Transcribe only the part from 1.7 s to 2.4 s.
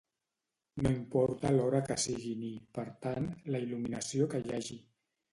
que sigui